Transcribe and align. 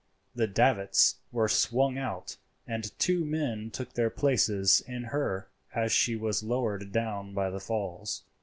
The 0.33 0.47
davits 0.47 1.17
were 1.31 1.47
swung 1.47 1.99
out, 1.99 2.37
and 2.65 2.91
two 2.97 3.23
men 3.23 3.69
took 3.69 3.93
their 3.93 4.09
places 4.09 4.81
in 4.87 5.03
her 5.03 5.47
as 5.75 5.91
she 5.91 6.15
was 6.15 6.41
lowered 6.41 6.91
down 6.91 7.35
by 7.35 7.51
the 7.51 7.59
falls. 7.59 8.23